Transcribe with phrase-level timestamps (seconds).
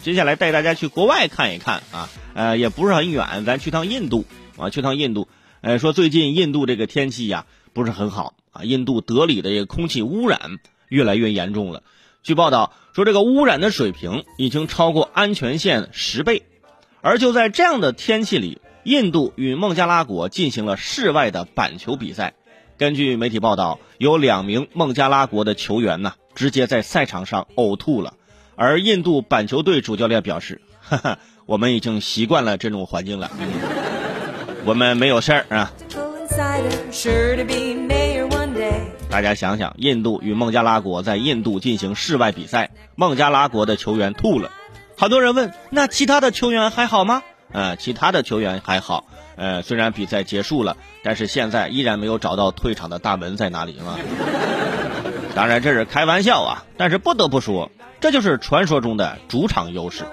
[0.00, 4.24] 接下来带大家去国外看一看啊，呃，也不是很远，咱去趟印度
[4.56, 5.28] 啊，去趟印度。
[5.60, 10.58] 呃，说最近印度这个天气呀不是很好啊，印度德里的这个空气污染
[10.88, 11.82] 越来越严重了。
[12.22, 16.42] 据报道说，这个污染的水平已经超过安全线十倍。
[17.02, 22.34] 而就在这样的天气里，印度与孟加拉国进行了室外的板球比赛。
[22.78, 28.14] 根据媒体报道，有两名孟加拉国的球员呢，直接在赛场上呕吐了。
[28.60, 33.30] 而印度板球队主教练表示：“哈哈，我们已经习惯了这种环境了，
[34.66, 35.72] 我们没有事儿啊。”
[39.08, 44.50] 大家想想，印度与孟加拉国在印度进行室外比赛，孟加拉国的球员吐了。
[44.94, 47.22] 很多人问：那其他的球员还好吗？
[47.52, 49.06] 呃，其他的球员还好。
[49.36, 53.96] 呃，虽然比赛结束了，但是现在依然没有找到退场的大门在哪里啊。
[55.34, 57.70] 当然这是开玩笑啊，但是不得不说。
[58.00, 60.04] 这就是传说中的主场优势。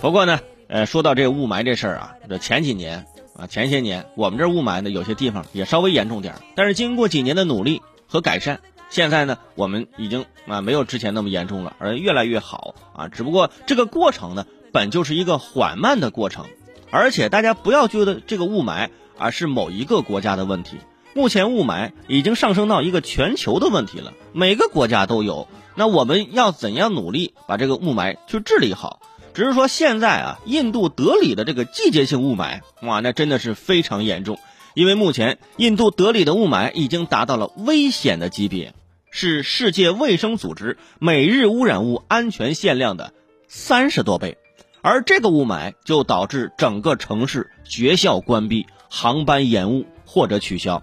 [0.00, 8.58] 不过呢，呃，说到这个雾霾这事儿啊，这前几年啊，前些年我们这雾霾呢，有些地方也稍微严重点但是经过几年的努力和改善，
[8.90, 13.06] 现在呢，我们已经啊没有之前那么严重了，而越来越好啊。
[13.06, 16.46] 只不过这个过程呢，本就是一个缓慢的过程，
[16.90, 20.78] 而且大家不要觉得这个雾霾啊是某一个国家的问题。
[21.14, 25.46] 目前雾霾已经上升到一个全球的问题了，每个国家都有。
[25.74, 29.00] 那我们要怎样努力把这个雾霾去治理好？
[29.34, 34.38] 只是说现在啊，印度德里的这个季节性雾霾，哇，那真的是非常严重。
[34.74, 38.74] 因为目前印度德里的雾霾已经达到了危险的级别，
[39.10, 43.12] 是世界卫生组织每日污染物安全限量的
[43.48, 44.38] 三十多倍。
[44.80, 50.82] 而这个雾霾就导致整个城市学校关闭、航班延误或者取消。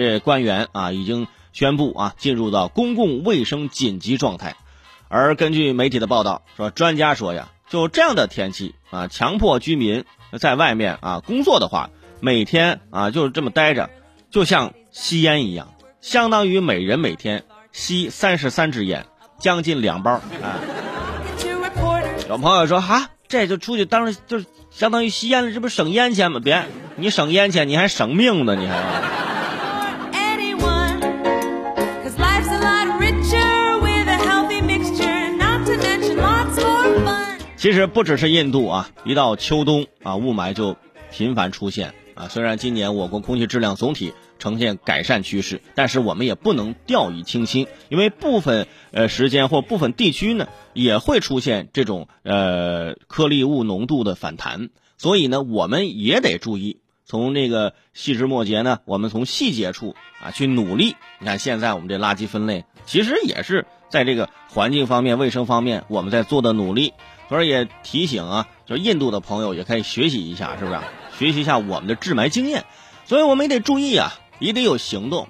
[0.00, 4.56] 这官员啊，已经宣布啊，进入到公共卫生紧急状态。
[5.08, 10.04] 而根据媒体的报道说，专家说呀，就这样的天气啊，强迫居民
[10.38, 13.90] 在外面啊工作的话，每天啊就是这么待着，
[14.30, 19.04] 就像吸烟一样，相当于每人每天吸三十三支烟，
[19.38, 20.22] 将近两包啊。
[22.28, 26.38] 有朋友说哈，这就出去当就是相当于吸烟了，这不省烟钱吗？
[26.38, 26.64] 别，
[26.94, 29.19] 你省烟钱，你还省命呢，你还。
[37.60, 40.76] 其实不只是印度啊，一到秋冬啊，雾霾就
[41.12, 42.26] 频繁出现啊。
[42.26, 56.78] 虽然今年我国空气质量总体呈现改善趋势，但是我们也不能掉以轻心，因为部分呃时间或部分地区呢也会出现这种呃颗粒物浓度的反弹，所以呢我们也得注意，
[57.10, 60.94] 从这个细枝末节呢，我们从细节处啊去努力。
[61.18, 66.92] 你看现在我们这垃圾分类，其实也是在这个环境方面、卫生方面我们在做的努力。
[67.28, 70.78] 所以也提醒啊，就是印度的朋友也可以学习一下，是不是？
[71.18, 72.64] 学习一下我们的治霾经验。
[73.06, 75.26] 所以我们也得注意啊，也得有行动。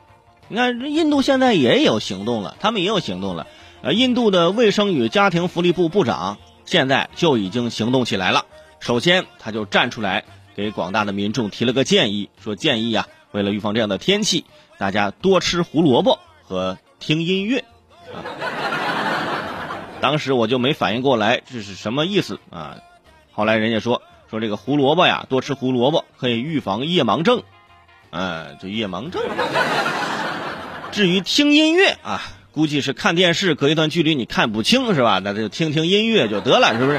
[0.48, 3.46] 你看，印度现在也有行动了，他们也有行动了。
[3.80, 6.36] 呃，印度的卫生与家庭福利部部长
[6.66, 8.44] 现在就已经行动起来了。
[8.80, 10.24] 首先，他就站出来
[10.56, 14.44] 给广大的民众提了个建议，说建议啊，为了预防这样的天气，
[14.78, 17.64] 大家多吃胡萝卜和听音乐。
[18.12, 18.24] 啊
[20.00, 22.78] 当时我就没反应过来这是什么意思啊，
[23.32, 24.00] 后来人家说
[24.30, 27.42] 说这个胡萝卜呀，多吃胡萝卜可以预防夜盲症，
[28.08, 29.22] 嗯，这夜盲症。
[30.90, 35.20] 至于听音乐啊，估计是看电视隔一段距离你看不清是吧？
[35.22, 36.98] 那就听听音乐就得了，是不是？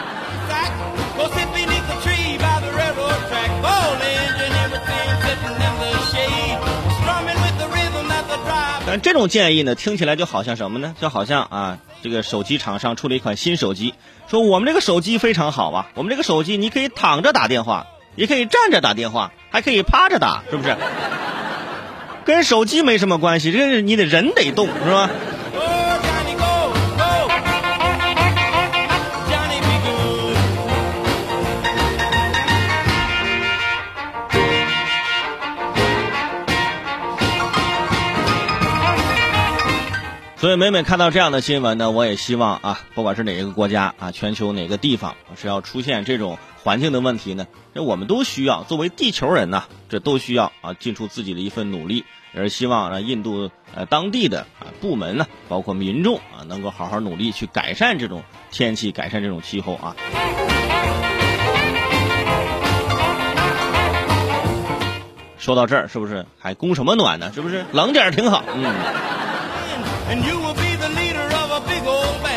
[8.91, 10.93] 但这种建议呢，听起来就好像什么呢？
[10.99, 11.77] 就好像啊。
[12.03, 13.93] 这个手机厂商出了一款新手机，
[14.27, 20.75] 说我们这个手机非常好啊，我们这个手机你可以躺着打电话，也可以站着打电话，还可以趴着打，是不是？
[22.25, 25.09] 跟手机没什么关系，这是你得人得动，是吧？
[40.41, 47.45] 所以每每看到这样的新闻呢，我也希望啊，不管是哪一个国家啊，全球哪个地方是要出现这种环境的问题呢，
[47.75, 59.95] 这我们都需要作为地球人呢，这都需要啊，尽出自己的一份努力，也是希望让印度呃当地的啊部门呢，包括民众啊，能够好好努力去改善这种天气，改善这种气候啊。
[65.37, 67.31] 说到这儿，是不是还供什么暖呢？
[67.31, 68.43] 是不是冷点挺好？
[68.55, 69.20] 嗯。
[70.11, 72.30] and you will be the leader of a big old band.